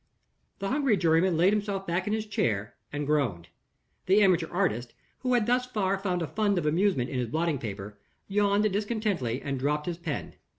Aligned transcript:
The 0.57 0.69
hungry 0.69 0.97
juryman 0.97 1.37
laid 1.37 1.53
himself 1.53 1.85
back 1.85 2.07
in 2.07 2.13
his 2.13 2.25
chair, 2.25 2.73
and 2.91 3.05
groaned. 3.05 3.49
The 4.07 4.23
amateur 4.23 4.47
artist, 4.49 4.95
who 5.19 5.35
had 5.35 5.45
thus 5.45 5.67
far 5.67 5.95
found 5.99 6.23
a 6.23 6.27
fund 6.27 6.57
of 6.57 6.65
amusement 6.65 7.11
in 7.11 7.19
his 7.19 7.27
blotting 7.29 7.59
paper, 7.59 7.99
yawned 8.27 8.63
discontentedly 8.73 9.43
and 9.43 9.59
dropped 9.59 9.85
his 9.85 9.99
pen. 9.99 10.33